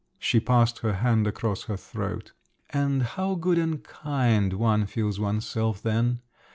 [0.17, 2.33] She passed her hand across her throat.
[2.71, 6.21] "And how good and kind one feels oneself then!